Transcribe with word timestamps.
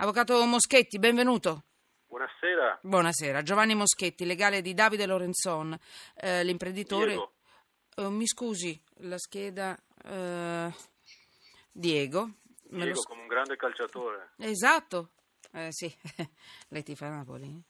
Avvocato 0.00 0.42
Moschetti, 0.46 0.98
benvenuto. 0.98 1.64
Buonasera. 2.06 2.78
Buonasera, 2.82 3.42
Giovanni 3.42 3.74
Moschetti, 3.74 4.24
legale 4.24 4.62
di 4.62 4.72
Davide 4.72 5.04
Lorenzon, 5.04 5.78
eh, 6.14 6.42
l'imprenditore... 6.42 7.06
Diego. 7.08 7.32
Eh, 7.96 8.08
mi 8.08 8.26
scusi, 8.26 8.82
la 9.00 9.18
scheda... 9.18 9.76
eh, 10.04 10.72
Diego. 11.70 12.30
Lo 12.70 12.82
Diego 12.84 13.00
s- 13.00 13.04
come 13.04 13.20
un 13.22 13.26
grande 13.26 13.56
calciatore. 13.56 14.30
Esatto, 14.38 15.10
eh, 15.52 15.68
sì, 15.70 15.94
lei 16.68 16.82
tifa 16.82 17.08
Napoli? 17.08 17.62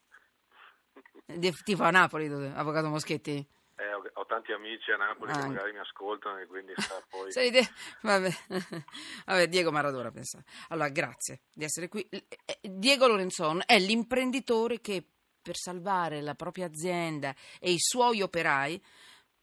Tifa 1.65 1.89
Napoli, 1.91 2.27
avvocato 2.27 2.87
Moschetti? 2.87 3.45
Eh, 3.81 3.93
ho, 3.93 4.03
ho 4.13 4.25
tanti 4.27 4.51
amici 4.51 4.91
a 4.91 4.97
Napoli 4.97 5.31
Ah. 5.31 5.39
che 5.39 5.47
magari 5.47 5.71
mi 5.71 5.79
ascoltano 5.79 6.37
e 6.37 6.45
quindi 6.45 6.73
sa 6.77 7.03
poi... 7.09 7.31
Sei 7.33 7.49
de- 7.49 7.67
Vabbè. 8.01 8.29
Vabbè, 9.25 9.47
Diego 9.47 9.71
Maradona 9.71 10.11
pensa. 10.11 10.43
Allora, 10.69 10.89
grazie 10.89 11.41
di 11.51 11.63
essere 11.63 11.87
qui. 11.87 12.07
Eh, 12.09 12.25
Diego 12.61 13.07
Lorenzon 13.07 13.63
è 13.65 13.79
l'imprenditore 13.79 14.81
che 14.81 15.03
per 15.41 15.55
salvare 15.55 16.21
la 16.21 16.35
propria 16.35 16.67
azienda 16.67 17.33
e 17.59 17.71
i 17.71 17.79
suoi 17.79 18.21
operai 18.21 18.79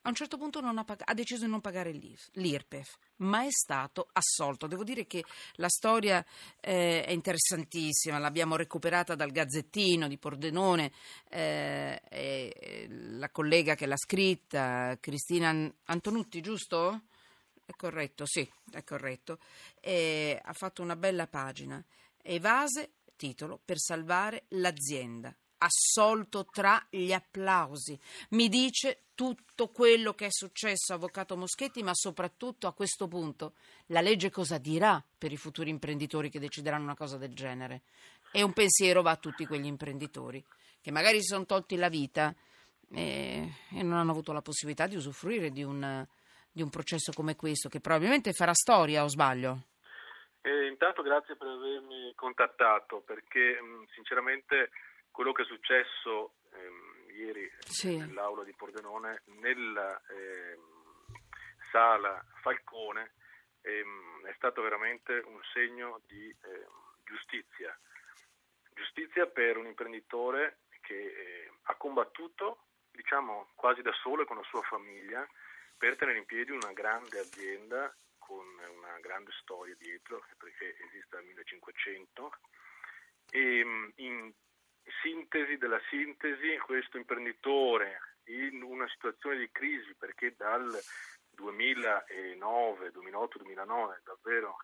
a 0.08 0.10
un 0.10 0.14
certo 0.14 0.38
punto 0.38 0.58
ha, 0.58 0.84
pag- 0.84 1.02
ha 1.04 1.12
deciso 1.12 1.44
di 1.44 1.50
non 1.50 1.60
pagare 1.60 1.92
l'IRPEF, 1.92 2.96
ma 3.16 3.44
è 3.44 3.50
stato 3.50 4.08
assolto. 4.12 4.66
Devo 4.66 4.82
dire 4.82 5.06
che 5.06 5.22
la 5.56 5.68
storia 5.68 6.24
eh, 6.60 7.04
è 7.04 7.10
interessantissima, 7.10 8.18
l'abbiamo 8.18 8.56
recuperata 8.56 9.14
dal 9.14 9.30
Gazzettino 9.30 10.08
di 10.08 10.16
Pordenone, 10.16 10.92
eh, 11.28 12.00
e- 12.08 12.54
e 12.58 12.86
la 12.88 13.28
collega 13.30 13.74
che 13.74 13.84
l'ha 13.86 13.98
scritta, 13.98 14.96
Cristina 14.98 15.50
An- 15.50 15.72
Antonutti, 15.84 16.40
giusto? 16.40 17.02
È 17.66 17.72
corretto, 17.76 18.24
sì, 18.24 18.50
è 18.72 18.82
corretto. 18.82 19.38
E 19.78 20.40
ha 20.42 20.52
fatto 20.54 20.80
una 20.80 20.96
bella 20.96 21.26
pagina. 21.26 21.84
Evase, 22.22 22.92
titolo, 23.14 23.60
per 23.62 23.78
salvare 23.78 24.44
l'azienda. 24.48 25.36
Assolto 25.58 26.46
tra 26.46 26.84
gli 26.88 27.12
applausi. 27.12 27.98
Mi 28.30 28.48
dice 28.48 29.02
tutto 29.14 29.68
quello 29.68 30.14
che 30.14 30.26
è 30.26 30.30
successo, 30.30 30.94
avvocato 30.94 31.36
Moschetti, 31.36 31.82
ma 31.82 31.90
soprattutto 31.92 32.66
a 32.68 32.72
questo 32.72 33.08
punto 33.08 33.54
la 33.86 34.00
legge 34.00 34.30
cosa 34.30 34.58
dirà 34.58 35.02
per 35.18 35.32
i 35.32 35.36
futuri 35.36 35.70
imprenditori 35.70 36.30
che 36.30 36.38
decideranno 36.38 36.84
una 36.84 36.94
cosa 36.94 37.16
del 37.16 37.34
genere? 37.34 37.82
E 38.30 38.42
un 38.42 38.52
pensiero 38.52 39.02
va 39.02 39.12
a 39.12 39.16
tutti 39.16 39.46
quegli 39.46 39.66
imprenditori 39.66 40.44
che 40.80 40.90
magari 40.90 41.20
si 41.20 41.26
sono 41.26 41.44
tolti 41.44 41.76
la 41.76 41.88
vita 41.88 42.34
e, 42.90 43.52
e 43.74 43.82
non 43.82 43.98
hanno 43.98 44.12
avuto 44.12 44.32
la 44.32 44.42
possibilità 44.42 44.86
di 44.86 44.96
usufruire 44.96 45.50
di 45.50 45.62
un, 45.62 46.06
di 46.50 46.62
un 46.62 46.70
processo 46.70 47.12
come 47.12 47.36
questo, 47.36 47.68
che 47.68 47.80
probabilmente 47.80 48.32
farà 48.32 48.54
storia, 48.54 49.04
o 49.04 49.08
sbaglio? 49.08 49.62
E 50.40 50.66
intanto 50.68 51.02
grazie 51.02 51.36
per 51.36 51.48
avermi 51.48 52.12
contattato 52.14 53.00
perché 53.00 53.60
mh, 53.60 53.88
sinceramente 53.94 54.70
quello 55.18 55.32
che 55.32 55.42
è 55.42 55.46
successo 55.46 56.34
ehm, 56.52 57.10
ieri 57.10 57.50
Sì. 57.66 57.96
nell'aula 57.96 58.44
di 58.44 58.54
Pordenone 58.54 59.22
nella 59.40 60.00
ehm, 60.10 60.62
sala 61.72 62.24
Falcone 62.40 63.14
ehm, 63.62 64.26
è 64.26 64.32
stato 64.36 64.62
veramente 64.62 65.20
un 65.26 65.40
segno 65.52 66.00
di 66.06 66.28
ehm, 66.28 66.70
giustizia. 67.02 67.76
Giustizia 68.72 69.26
per 69.26 69.56
un 69.56 69.66
imprenditore 69.66 70.60
che 70.82 70.94
eh, 70.94 71.52
ha 71.62 71.74
combattuto, 71.74 72.66
diciamo, 72.92 73.50
quasi 73.56 73.82
da 73.82 73.92
solo 73.94 74.22
e 74.22 74.24
con 74.24 74.36
la 74.36 74.44
sua 74.44 74.62
famiglia 74.62 75.26
per 75.76 75.96
tenere 75.96 76.18
in 76.18 76.26
piedi 76.26 76.52
una 76.52 76.72
grande 76.72 77.18
azienda 77.18 77.92
con 78.18 78.46
una 78.46 79.00
grande 79.00 79.32
storia 79.40 79.74
dietro, 79.80 80.24
perché 80.38 80.76
esiste 80.78 81.08
dal 81.10 81.24
1500. 81.24 82.30
E 83.30 83.64
mh, 83.64 83.92
in 83.96 84.32
sintesi 85.02 85.56
della 85.56 85.80
sintesi, 85.88 86.56
questo 86.58 86.96
imprenditore 86.96 88.00
in 88.26 88.62
una 88.62 88.88
situazione 88.88 89.38
di 89.38 89.50
crisi, 89.50 89.94
perché 89.94 90.34
dal 90.36 90.78
2009, 91.30 92.92
2008-2009 92.92 94.00
davvero 94.04 94.56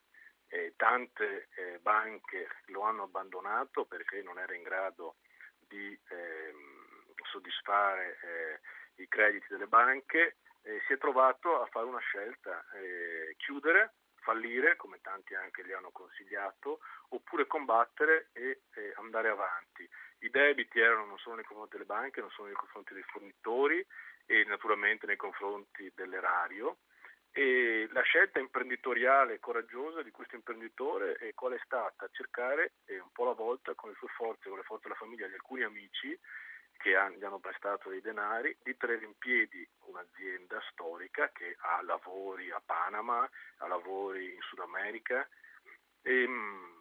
eh, 0.48 0.74
tante 0.76 1.48
eh, 1.54 1.78
banche 1.80 2.48
lo 2.66 2.82
hanno 2.82 3.04
abbandonato 3.04 3.84
perché 3.86 4.22
non 4.22 4.38
era 4.38 4.54
in 4.54 4.62
grado 4.62 5.16
di 5.58 5.98
ehm, 6.08 7.14
soddisfare 7.30 8.18
eh, 8.22 9.02
i 9.02 9.08
crediti 9.08 9.46
delle 9.48 9.66
banche, 9.66 10.36
si 10.86 10.94
è 10.94 10.98
trovato 10.98 11.60
a 11.60 11.66
fare 11.66 11.84
una 11.84 11.98
scelta, 11.98 12.64
eh, 12.72 13.34
chiudere, 13.36 13.96
fallire, 14.24 14.76
come 14.76 14.98
tanti 15.02 15.34
anche 15.34 15.64
gli 15.64 15.72
hanno 15.72 15.90
consigliato, 15.90 16.80
oppure 17.10 17.46
combattere 17.46 18.30
e 18.32 18.62
eh, 18.74 18.92
andare 18.96 19.28
avanti. 19.28 19.83
Debiti 20.34 20.80
erano 20.80 21.04
non 21.04 21.18
solo 21.18 21.36
nei 21.36 21.44
confronti 21.44 21.76
delle 21.76 21.86
banche, 21.86 22.20
non 22.20 22.28
solo 22.30 22.48
nei 22.48 22.56
confronti 22.56 22.92
dei 22.92 23.04
fornitori 23.04 23.86
e 24.26 24.42
naturalmente 24.46 25.06
nei 25.06 25.14
confronti 25.14 25.92
dell'erario. 25.94 26.78
E 27.30 27.88
la 27.92 28.02
scelta 28.02 28.40
imprenditoriale 28.40 29.38
coraggiosa 29.38 30.02
di 30.02 30.10
questo 30.10 30.34
imprenditore 30.34 31.18
eh, 31.18 31.34
qual 31.34 31.52
è 31.52 31.60
stata? 31.62 32.08
Cercare 32.10 32.72
eh, 32.86 32.98
un 32.98 33.12
po' 33.12 33.22
alla 33.22 33.34
volta 33.34 33.74
con 33.74 33.90
le 33.90 33.96
sue 33.96 34.08
forze, 34.08 34.48
con 34.48 34.58
le 34.58 34.64
forze 34.64 34.88
della 34.88 34.98
famiglia, 34.98 35.28
di 35.28 35.34
alcuni 35.34 35.62
amici 35.62 36.18
che 36.78 36.90
gli 36.90 37.22
hanno 37.22 37.38
prestato 37.38 37.88
dei 37.90 38.00
denari, 38.00 38.56
di 38.60 38.76
tenere 38.76 39.04
in 39.04 39.16
piedi 39.16 39.64
un'azienda 39.86 40.60
storica 40.72 41.30
che 41.30 41.54
ha 41.60 41.80
lavori 41.82 42.50
a 42.50 42.60
Panama, 42.64 43.22
ha 43.58 43.66
lavori 43.68 44.34
in 44.34 44.40
Sud 44.40 44.58
America, 44.58 45.28
e, 46.02 46.26
mh, 46.26 46.72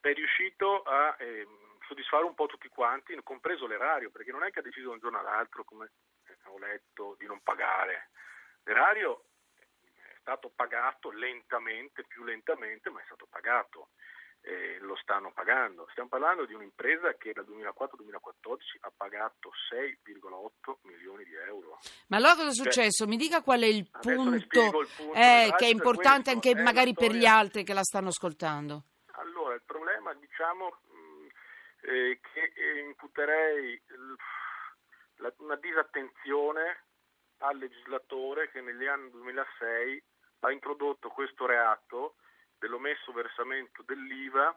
è 0.00 0.12
riuscito 0.14 0.82
a 0.84 1.14
ehm, 1.18 1.67
soddisfare 1.88 2.24
un 2.24 2.34
po' 2.34 2.46
tutti 2.46 2.68
quanti, 2.68 3.18
compreso 3.24 3.66
l'erario, 3.66 4.10
perché 4.10 4.30
non 4.30 4.44
è 4.44 4.50
che 4.50 4.60
ha 4.60 4.62
deciso 4.62 4.88
da 4.88 4.92
un 4.94 5.00
giorno 5.00 5.18
all'altro, 5.18 5.64
come 5.64 5.90
eh, 6.26 6.36
ho 6.44 6.58
letto, 6.58 7.16
di 7.18 7.26
non 7.26 7.40
pagare. 7.42 8.10
L'erario 8.64 9.24
è 9.56 10.16
stato 10.20 10.52
pagato 10.54 11.10
lentamente, 11.10 12.04
più 12.06 12.22
lentamente, 12.24 12.90
ma 12.90 13.00
è 13.00 13.04
stato 13.06 13.26
pagato. 13.28 13.88
Eh, 14.40 14.78
lo 14.80 14.94
stanno 14.96 15.32
pagando. 15.32 15.88
Stiamo 15.90 16.08
parlando 16.08 16.46
di 16.46 16.54
un'impresa 16.54 17.14
che 17.14 17.32
dal 17.32 17.44
2004-2014 17.44 18.56
ha 18.80 18.92
pagato 18.96 19.50
6,8 19.72 20.76
milioni 20.82 21.24
di 21.24 21.34
euro. 21.34 21.78
Ma 22.06 22.18
allora 22.18 22.34
cosa 22.34 22.50
è 22.50 22.52
Cioè, 22.52 22.72
successo? 22.72 23.06
Mi 23.06 23.16
dica 23.16 23.42
qual 23.42 23.62
è 23.62 23.66
il 23.66 23.88
punto, 23.90 24.34
il 24.34 24.46
punto. 24.46 25.12
eh, 25.14 25.52
che 25.56 25.66
è 25.66 25.70
importante 25.70 26.30
questo, 26.30 26.48
anche 26.48 26.50
è 26.52 26.62
magari 26.62 26.94
per 26.94 27.10
gli 27.12 27.26
altri 27.26 27.64
che 27.64 27.74
la 27.74 27.82
stanno 27.82 28.08
ascoltando. 28.08 28.84
Allora, 29.18 29.54
il 29.54 29.62
problema, 29.66 30.14
diciamo, 30.14 30.78
eh, 31.88 32.20
che 32.20 32.52
eh, 32.54 32.80
imputerei 32.80 33.80
la- 35.16 35.32
una 35.38 35.56
disattenzione 35.56 36.84
al 37.38 37.56
legislatore 37.56 38.50
che 38.50 38.60
negli 38.60 38.86
anni 38.86 39.10
2006 39.10 40.02
ha 40.40 40.50
introdotto 40.52 41.08
questo 41.08 41.46
reato 41.46 42.16
dell'omesso 42.58 43.12
versamento 43.12 43.82
dell'IVA 43.82 44.56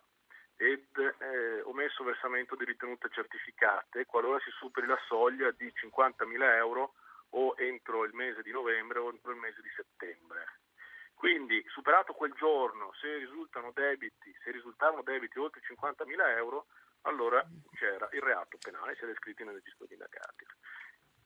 ed 0.57 0.85
eh, 0.97 1.61
omesso 1.61 2.03
versamento 2.03 2.55
di 2.55 2.65
ritenute 2.65 3.09
certificate 3.09 4.05
qualora 4.05 4.39
si 4.39 4.51
superi 4.51 4.85
la 4.85 4.99
soglia 5.07 5.49
di 5.51 5.71
50.000 5.73 6.55
euro 6.57 6.93
o 7.29 7.55
entro 7.57 8.03
il 8.03 8.13
mese 8.13 8.41
di 8.41 8.51
novembre 8.51 8.99
o 8.99 9.09
entro 9.09 9.31
il 9.31 9.37
mese 9.37 9.61
di 9.61 9.69
settembre. 9.75 10.59
Quindi, 11.13 11.63
superato 11.69 12.13
quel 12.13 12.33
giorno, 12.33 12.91
se 12.99 13.17
risultano 13.17 13.71
debiti, 13.73 14.35
se 14.43 14.51
risultavano 14.51 15.03
debiti 15.03 15.39
oltre 15.39 15.61
50.000 15.61 16.35
euro, 16.37 16.65
allora 17.03 17.45
c'era 17.73 18.07
il 18.13 18.21
reato 18.21 18.57
penale, 18.57 18.95
si 18.95 19.03
era 19.03 19.11
iscritti 19.11 19.43
nel 19.43 19.55
registro 19.55 19.85
di 19.85 19.93
indagati. 19.93 20.45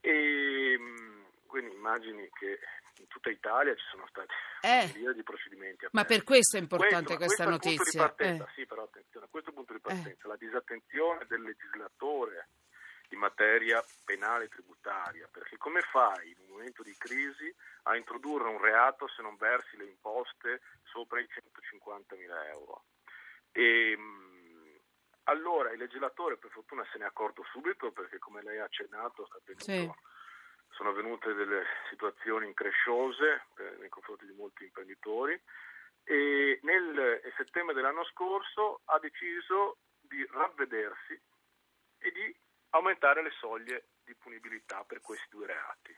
E 0.01 0.77
mh, 0.77 1.25
quindi 1.47 1.73
immagini 1.75 2.29
che 2.37 2.59
in 2.97 3.07
tutta 3.07 3.29
Italia 3.29 3.75
ci 3.75 3.83
sono 3.91 4.05
stati 4.07 4.33
Eh. 4.61 4.91
migliaia 4.93 5.13
di 5.13 5.23
procedimenti 5.23 5.85
Ma 5.91 6.01
aperti. 6.01 6.15
per 6.15 6.23
questo 6.23 6.57
è 6.57 6.59
importante 6.59 7.15
Questo- 7.15 7.25
questa 7.25 7.43
questo 7.45 7.69
notizia. 7.69 8.01
partenza, 8.01 8.43
Eh. 8.45 8.51
sì, 8.55 8.65
però 8.65 8.83
attenzione, 8.83 9.27
questo 9.29 9.49
è 9.49 9.51
il 9.51 9.57
punto 9.57 9.73
di 9.73 9.79
partenza, 9.79 10.27
la 10.27 10.35
disattenzione 10.37 11.25
del 11.27 11.41
legislatore 11.41 12.49
in 13.09 13.19
materia 13.19 13.83
penale 14.03 14.45
e 14.45 14.49
tributaria, 14.49 15.27
perché 15.31 15.57
come 15.57 15.81
fai 15.81 16.29
in 16.31 16.37
un 16.39 16.47
momento 16.49 16.81
di 16.83 16.95
crisi 16.97 17.53
a 17.83 17.95
introdurre 17.95 18.47
un 18.49 18.59
reato 18.61 19.07
se 19.07 19.21
non 19.21 19.35
versi 19.37 19.77
le 19.77 19.85
imposte 19.85 20.61
sopra 20.83 21.19
i 21.19 21.27
150.000 21.27 22.47
euro? 22.49 22.85
E, 23.51 23.95
mh, 23.95 24.44
allora 25.25 25.71
il 25.71 25.79
legislatore 25.79 26.37
per 26.37 26.51
fortuna 26.51 26.85
se 26.91 26.97
ne 26.97 27.05
è 27.05 27.07
accorto 27.07 27.43
subito 27.51 27.91
perché 27.91 28.19
come 28.19 28.41
lei 28.43 28.59
ha 28.59 28.65
accennato 28.65 29.27
Sì. 29.57 29.91
sono 30.69 30.89
avvenute 30.89 31.33
delle 31.33 31.63
situazioni 31.89 32.47
incresciose 32.47 33.45
eh, 33.57 33.75
nei 33.79 33.89
confronti 33.89 34.25
di 34.25 34.33
molti 34.33 34.65
imprenditori 34.65 35.39
e 36.03 36.59
nel 36.63 37.21
settembre 37.37 37.73
dell'anno 37.73 38.03
scorso 38.05 38.81
ha 38.85 38.99
deciso 38.99 39.77
di 40.01 40.25
ravvedersi 40.31 41.19
e 41.99 42.11
di 42.11 42.37
aumentare 42.71 43.23
le 43.23 43.31
soglie 43.31 43.87
di 44.03 44.13
punibilità 44.15 44.83
per 44.83 45.01
questi 45.01 45.27
due 45.29 45.47
reati. 45.47 45.95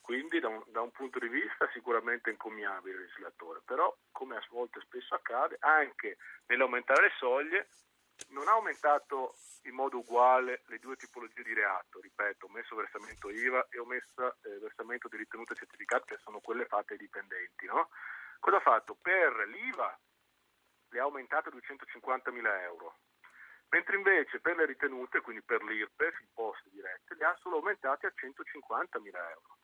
Quindi 0.00 0.40
da 0.40 0.48
un, 0.48 0.62
da 0.68 0.80
un 0.80 0.90
punto 0.90 1.18
di 1.18 1.28
vista 1.28 1.68
sicuramente 1.72 2.30
encomiabile 2.30 2.94
il 2.94 3.00
legislatore, 3.02 3.60
però 3.64 3.94
come 4.10 4.36
a 4.36 4.46
volte 4.50 4.80
spesso 4.80 5.14
accade, 5.14 5.56
anche 5.60 6.16
nell'aumentare 6.46 7.02
le 7.02 7.12
soglie 7.18 7.68
non 8.28 8.48
ha 8.48 8.52
aumentato 8.52 9.34
in 9.64 9.74
modo 9.74 9.98
uguale 9.98 10.62
le 10.66 10.78
due 10.78 10.96
tipologie 10.96 11.42
di 11.42 11.54
reato, 11.54 12.00
ripeto, 12.00 12.46
omesso 12.46 12.74
versamento 12.74 13.30
IVA 13.30 13.66
e 13.70 13.78
omesso 13.78 14.36
eh, 14.42 14.58
versamento 14.58 15.08
di 15.08 15.16
ritenute 15.16 15.54
certificate, 15.54 16.14
che 16.14 16.20
sono 16.22 16.40
quelle 16.40 16.66
fatte 16.66 16.94
ai 16.94 16.98
dipendenti. 16.98 17.66
No? 17.66 17.88
Cosa 18.40 18.56
ha 18.56 18.60
fatto? 18.60 18.96
Per 19.00 19.48
l'IVA 19.48 19.98
le 20.88 20.98
ha 20.98 21.02
aumentate 21.04 21.48
a 21.48 21.52
250.000 21.52 22.60
euro, 22.62 22.98
mentre 23.68 23.96
invece 23.96 24.40
per 24.40 24.56
le 24.56 24.66
ritenute, 24.66 25.20
quindi 25.20 25.42
per 25.42 25.62
l'IRPEF, 25.62 26.20
imposte 26.20 26.70
dirette, 26.70 27.14
le 27.14 27.24
ha 27.24 27.36
solo 27.40 27.56
aumentate 27.56 28.06
a 28.06 28.12
150.000 28.14 29.14
euro. 29.14 29.58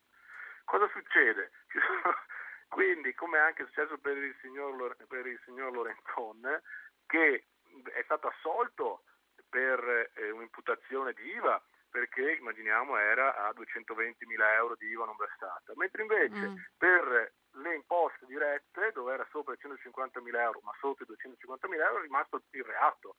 Cosa 0.64 0.88
succede? 0.88 1.50
quindi, 2.68 3.14
come 3.14 3.38
anche 3.38 3.64
successo 3.66 3.98
per 3.98 4.16
il 4.16 4.36
signor, 4.40 4.96
per 5.06 5.26
il 5.26 5.40
signor 5.44 5.72
Lorenzon, 5.72 6.62
che 7.06 7.46
è 7.94 8.02
stato 8.04 8.28
assolto 8.28 9.02
per 9.48 10.10
eh, 10.14 10.30
un'imputazione 10.30 11.12
di 11.12 11.34
IVA 11.34 11.62
perché 11.90 12.32
immaginiamo 12.32 12.96
era 12.98 13.46
a 13.46 13.52
220 13.52 14.26
mila 14.26 14.54
euro 14.54 14.76
di 14.76 14.86
IVA 14.86 15.06
non 15.06 15.16
versata, 15.16 15.72
mentre 15.76 16.02
invece 16.02 16.48
mm. 16.48 16.56
per 16.76 17.32
le 17.52 17.74
imposte 17.74 18.26
dirette 18.26 18.92
dove 18.92 19.14
era 19.14 19.26
sopra 19.30 19.54
i 19.54 19.58
150 19.58 20.20
mila 20.20 20.42
euro 20.42 20.60
ma 20.62 20.72
sotto 20.78 21.02
i 21.02 21.06
250 21.06 21.68
mila 21.68 21.86
euro 21.86 21.98
è 21.98 22.02
rimasto 22.02 22.42
il 22.50 22.64
reato. 22.64 23.16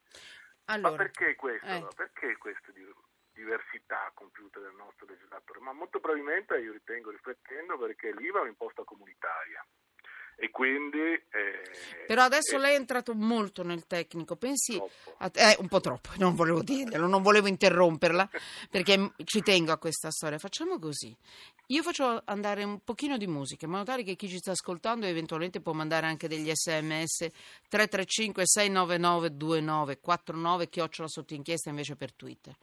Allora, 0.66 0.92
ma 0.92 0.98
perché 0.98 1.36
questo? 1.36 1.66
Eh. 1.66 1.88
Perché 1.96 2.38
queste 2.38 2.72
diversità 3.34 4.12
compiute 4.14 4.60
dal 4.60 4.76
nostro 4.76 5.08
legislatore? 5.08 5.60
Ma 5.62 5.74
molto 5.74 6.00
probabilmente 6.00 6.60
io 6.60 6.72
ritengo 6.72 7.10
riflettendo 7.10 7.78
perché 7.78 8.14
l'IVA 8.14 8.40
è 8.40 8.42
un'imposta 8.44 8.84
comunitaria 8.84 9.66
e 10.40 10.50
quindi... 10.50 10.98
Eh, 10.98 12.06
Però 12.08 12.24
adesso 12.24 12.56
eh, 12.56 12.60
lei 12.60 12.74
è 12.74 12.78
entrato 12.78 13.14
molto 13.14 13.64
nel 13.64 13.86
tecnico, 13.86 14.36
pensi... 14.36 14.82
A, 15.18 15.32
eh, 15.34 15.58
un 15.60 15.68
po' 15.68 15.82
troppo, 15.82 16.10
non 16.18 16.34
volevo 16.34 16.64
dirglielo, 16.64 17.08
non 17.08 17.22
volevo 17.22 17.48
interromperla, 17.48 18.30
perché 18.70 19.12
ci 19.26 19.42
tengo 19.42 19.72
a 19.72 19.78
questa 19.78 20.10
storia. 20.10 20.38
Facciamo 20.38 20.80
così, 20.80 21.16
io 21.68 21.84
faccio 21.84 22.22
andare 22.26 22.64
un 22.64 22.80
pochino 22.84 23.18
di 23.18 23.28
musica, 23.28 23.66
in 23.66 23.72
modo 23.72 23.84
tale 23.84 24.04
che 24.04 24.16
chi 24.16 24.30
ci 24.30 24.38
sta 24.38 24.52
ascoltando 24.52 25.06
eventualmente 25.06 25.60
può 25.62 25.74
mandare 25.74 26.08
anche 26.08 26.28
degli 26.28 26.50
sms 26.52 27.28
335 27.68 28.44
699 28.46 29.36
2949 29.36 30.70
chiocciola 30.70 31.08
sotto 31.08 31.34
inchiesta 31.34 31.70
invece 31.70 31.96
per 31.96 32.14
Twitter 32.14 32.56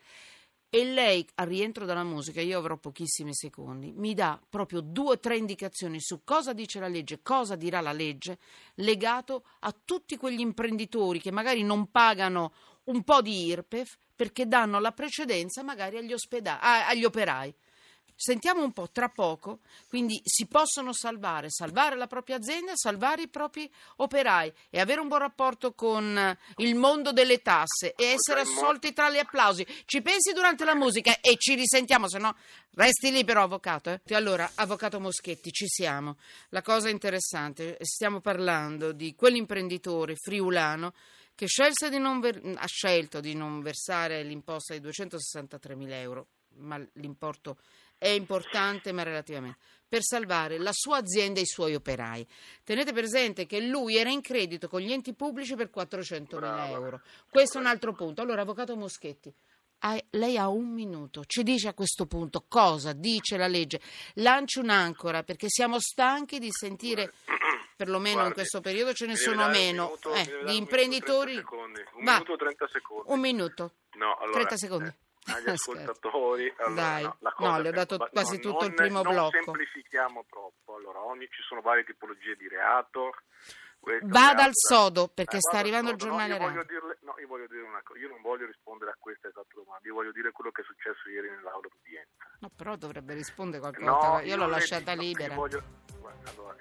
e 0.76 0.84
lei 0.84 1.26
al 1.36 1.46
rientro 1.46 1.86
dalla 1.86 2.04
musica, 2.04 2.42
io 2.42 2.58
avrò 2.58 2.76
pochissimi 2.76 3.32
secondi, 3.32 3.94
mi 3.96 4.12
dà 4.12 4.38
proprio 4.46 4.82
due 4.82 5.12
o 5.12 5.18
tre 5.18 5.38
indicazioni 5.38 6.02
su 6.02 6.20
cosa 6.22 6.52
dice 6.52 6.78
la 6.78 6.86
legge, 6.86 7.22
cosa 7.22 7.56
dirà 7.56 7.80
la 7.80 7.92
legge, 7.92 8.36
legato 8.74 9.44
a 9.60 9.74
tutti 9.82 10.18
quegli 10.18 10.40
imprenditori 10.40 11.18
che 11.18 11.30
magari 11.30 11.62
non 11.62 11.90
pagano 11.90 12.52
un 12.84 13.02
po' 13.04 13.22
di 13.22 13.46
IRPEF 13.46 13.96
perché 14.14 14.46
danno 14.46 14.78
la 14.78 14.92
precedenza 14.92 15.62
magari 15.62 15.96
agli, 15.96 16.12
ospedali, 16.12 16.60
agli 16.60 17.04
operai. 17.04 17.54
Sentiamo 18.18 18.62
un 18.62 18.72
po' 18.72 18.88
tra 18.90 19.10
poco, 19.10 19.60
quindi 19.88 20.18
si 20.24 20.46
possono 20.46 20.94
salvare, 20.94 21.50
salvare 21.50 21.96
la 21.96 22.06
propria 22.06 22.36
azienda, 22.36 22.72
salvare 22.74 23.22
i 23.22 23.28
propri 23.28 23.70
operai 23.96 24.50
e 24.70 24.80
avere 24.80 25.00
un 25.00 25.08
buon 25.08 25.20
rapporto 25.20 25.74
con 25.74 26.38
il 26.56 26.74
mondo 26.76 27.12
delle 27.12 27.42
tasse 27.42 27.92
e 27.94 28.06
essere 28.06 28.40
assolti 28.40 28.94
tra 28.94 29.10
gli 29.10 29.18
applausi. 29.18 29.66
Ci 29.84 30.00
pensi 30.00 30.32
durante 30.32 30.64
la 30.64 30.74
musica 30.74 31.20
e 31.20 31.36
ci 31.36 31.54
risentiamo, 31.54 32.08
se 32.08 32.16
no 32.16 32.34
resti 32.74 33.10
lì 33.10 33.22
però 33.22 33.42
avvocato. 33.42 33.90
Eh? 33.90 34.14
Allora, 34.14 34.50
avvocato 34.54 34.98
Moschetti, 34.98 35.50
ci 35.50 35.66
siamo. 35.66 36.16
La 36.48 36.62
cosa 36.62 36.88
interessante, 36.88 37.76
stiamo 37.82 38.20
parlando 38.20 38.92
di 38.92 39.14
quell'imprenditore 39.14 40.14
friulano 40.16 40.94
che 41.34 41.48
di 41.90 41.98
ver- 42.20 42.56
ha 42.56 42.66
scelto 42.66 43.20
di 43.20 43.34
non 43.34 43.60
versare 43.60 44.22
l'imposta 44.22 44.72
di 44.72 44.80
263 44.80 45.74
mila 45.76 45.96
euro, 45.96 46.28
ma 46.56 46.82
l'importo 46.94 47.58
è 47.98 48.08
importante 48.08 48.92
ma 48.92 49.02
relativamente, 49.02 49.58
per 49.88 50.02
salvare 50.02 50.58
la 50.58 50.72
sua 50.72 50.98
azienda 50.98 51.38
e 51.38 51.42
i 51.42 51.46
suoi 51.46 51.74
operai. 51.74 52.26
Tenete 52.64 52.92
presente 52.92 53.46
che 53.46 53.60
lui 53.60 53.96
era 53.96 54.10
in 54.10 54.20
credito 54.20 54.68
con 54.68 54.80
gli 54.80 54.92
enti 54.92 55.14
pubblici 55.14 55.54
per 55.54 55.70
400 55.70 56.36
mila 56.36 56.68
euro. 56.68 57.00
Questo 57.30 57.58
è 57.58 57.60
un 57.60 57.66
altro 57.66 57.92
punto. 57.92 58.20
Allora, 58.20 58.42
Avvocato 58.42 58.76
Moschetti, 58.76 59.32
lei 60.10 60.36
ha 60.36 60.48
un 60.48 60.72
minuto, 60.72 61.24
ci 61.26 61.42
dice 61.42 61.68
a 61.68 61.74
questo 61.74 62.06
punto 62.06 62.44
cosa 62.48 62.92
dice 62.92 63.36
la 63.36 63.46
legge, 63.46 63.80
lanci 64.14 64.58
un'ancora 64.58 65.22
perché 65.22 65.48
siamo 65.48 65.78
stanchi 65.78 66.38
di 66.38 66.48
sentire, 66.50 67.12
perlomeno 67.76 68.14
Guardi, 68.14 68.28
in 68.28 68.34
questo 68.34 68.60
periodo 68.60 68.92
ce 68.92 69.06
ne 69.06 69.16
sono 69.16 69.48
meno, 69.48 69.84
minuto, 69.84 70.12
eh, 70.14 70.44
di 70.44 70.56
imprenditori. 70.56 71.36
Un 71.36 71.72
minuto 72.02 72.32
o 72.32 72.36
30 72.36 72.68
secondi. 72.68 73.12
Un 73.12 73.20
minuto. 73.20 73.72
No, 73.92 74.16
allora, 74.16 74.32
30 74.32 74.56
secondi. 74.56 74.88
Eh 74.88 75.05
agli 75.32 75.48
ascoltatori. 75.50 76.52
Allora, 76.58 77.00
no, 77.00 77.34
no 77.38 77.60
le 77.60 77.68
ho 77.68 77.72
dato 77.72 77.98
che, 77.98 78.10
quasi 78.10 78.36
no, 78.36 78.40
tutto 78.40 78.60
non, 78.60 78.68
il 78.68 78.74
primo 78.74 79.02
non 79.02 79.12
blocco. 79.12 79.36
Non 79.36 79.44
semplifichiamo 79.44 80.24
troppo. 80.28 80.76
Allora, 80.76 81.04
ogni, 81.04 81.26
ci 81.30 81.42
sono 81.42 81.60
varie 81.60 81.84
tipologie 81.84 82.36
di 82.36 82.48
reato. 82.48 83.12
Vada 84.02 84.42
al 84.42 84.50
sodo 84.52 85.06
perché 85.06 85.36
eh, 85.36 85.40
sta 85.40 85.58
arrivando 85.58 85.90
il 85.90 85.96
giornale 85.96 86.36
no, 86.38 86.50
io, 86.50 86.64
dirle, 86.64 86.98
no, 87.02 87.14
io 87.20 87.28
voglio 87.28 87.46
dire 87.46 87.62
una 87.62 87.80
cosa, 87.84 88.00
io 88.00 88.08
non 88.08 88.20
voglio 88.20 88.46
rispondere 88.46 88.90
a 88.90 88.96
questa 88.98 89.28
esatta 89.28 89.54
domanda, 89.54 89.86
io 89.86 89.94
voglio 89.94 90.10
dire 90.10 90.32
quello 90.32 90.50
che 90.50 90.62
è 90.62 90.64
successo 90.64 91.08
ieri 91.08 91.30
nell'aula 91.30 91.68
d'udienza. 91.70 92.26
No, 92.40 92.50
però 92.50 92.74
dovrebbe 92.74 93.14
rispondere 93.14 93.60
qualcosa, 93.60 94.22
io, 94.22 94.26
io 94.26 94.36
l'ho 94.36 94.48
lasciata 94.48 94.92
libera. 94.92 95.36
Voglio, 95.36 95.62
guarda, 96.00 96.30
allora, 96.30 96.56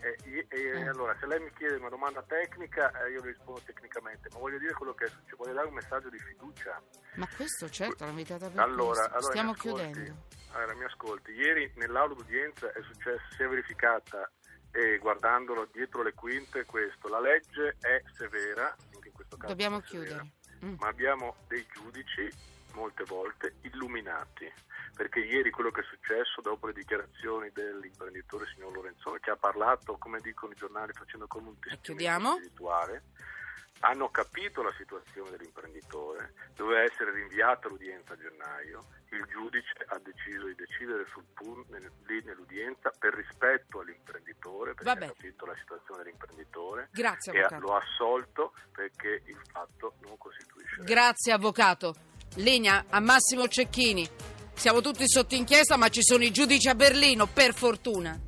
eh, 0.00 0.46
eh, 0.48 0.88
allora, 0.88 1.16
se 1.18 1.26
lei 1.26 1.40
mi 1.40 1.50
chiede 1.56 1.76
una 1.76 1.88
domanda 1.88 2.22
tecnica, 2.22 2.90
eh, 3.04 3.10
io 3.10 3.22
le 3.22 3.30
rispondo 3.30 3.60
tecnicamente, 3.64 4.28
ma 4.32 4.38
voglio 4.38 4.58
dire 4.58 4.72
quello 4.72 4.94
che 4.94 5.06
cioè, 5.06 5.36
voglio 5.36 5.52
dare 5.52 5.66
un 5.66 5.74
messaggio 5.74 6.08
di 6.08 6.18
fiducia. 6.18 6.80
Ma 7.14 7.28
questo 7.36 7.68
certo, 7.68 8.04
l'ho 8.04 8.10
invitata 8.10 8.48
per 8.48 8.60
allora, 8.60 9.04
allora 9.06 9.20
Stiamo 9.20 9.52
chiudendo. 9.54 10.14
Allora, 10.52 10.74
mi 10.74 10.84
ascolti, 10.84 11.32
ieri 11.32 11.70
nell'aula 11.76 12.14
d'udienza 12.14 12.72
è 12.72 12.80
successo, 12.82 13.22
si 13.34 13.42
è 13.42 13.46
verificata 13.46 14.30
e 14.70 14.98
guardandolo 14.98 15.68
dietro 15.72 16.02
le 16.02 16.12
quinte 16.14 16.64
questo, 16.64 17.08
la 17.08 17.20
legge 17.20 17.76
è 17.80 18.02
severa, 18.12 18.74
anche 18.94 19.08
in 19.08 19.14
questo 19.14 19.36
caso 19.36 19.52
Dobbiamo 19.52 19.80
chiudere. 19.80 20.32
mm. 20.64 20.74
ma 20.78 20.88
abbiamo 20.88 21.36
dei 21.48 21.66
giudici 21.72 22.30
molte 22.76 23.04
volte 23.04 23.56
illuminati 23.62 24.52
perché 24.94 25.20
ieri 25.20 25.50
quello 25.50 25.70
che 25.70 25.80
è 25.80 25.84
successo 25.84 26.40
dopo 26.40 26.66
le 26.66 26.72
dichiarazioni 26.72 27.50
dell'imprenditore 27.52 28.46
signor 28.54 28.72
Lorenzone 28.72 29.18
che 29.20 29.30
ha 29.30 29.36
parlato 29.36 29.96
come 29.98 30.20
dicono 30.20 30.52
i 30.52 30.56
giornali 30.56 30.92
facendo 30.92 31.26
come 31.26 31.48
un 31.48 31.58
testimone 31.58 32.36
spirituale 32.36 33.02
hanno 33.80 34.08
capito 34.08 34.62
la 34.62 34.72
situazione 34.76 35.30
dell'imprenditore, 35.30 36.32
doveva 36.54 36.82
essere 36.82 37.12
rinviata 37.12 37.68
l'udienza 37.68 38.14
a 38.14 38.16
gennaio, 38.16 38.86
il 39.10 39.24
giudice 39.26 39.84
ha 39.88 39.98
deciso 39.98 40.46
di 40.46 40.54
decidere 40.54 41.04
sul 41.12 41.24
punto 41.34 41.76
lì 42.06 42.22
nell'udienza 42.24 42.90
per 42.98 43.14
rispetto 43.14 43.80
all'imprenditore, 43.80 44.74
perché 44.74 44.84
Vabbè. 44.84 45.04
ha 45.04 45.08
capito 45.08 45.44
la 45.44 45.56
situazione 45.56 46.02
dell'imprenditore 46.02 46.88
Grazie, 46.90 47.32
e 47.32 47.38
avvocato. 47.40 47.66
lo 47.66 47.74
ha 47.74 47.82
assolto 47.82 48.52
perché 48.72 49.22
il 49.26 49.40
fatto 49.52 49.94
non 50.00 50.16
costituisce. 50.16 50.82
Grazie 50.82 51.32
avvocato. 51.32 52.15
Linea 52.36 52.86
a 52.88 53.00
Massimo 53.00 53.48
Cecchini. 53.48 54.08
Siamo 54.54 54.80
tutti 54.80 55.04
sotto 55.06 55.34
inchiesta, 55.34 55.76
ma 55.76 55.88
ci 55.88 56.02
sono 56.02 56.24
i 56.24 56.30
giudici 56.30 56.68
a 56.68 56.74
Berlino, 56.74 57.26
per 57.26 57.54
fortuna. 57.54 58.18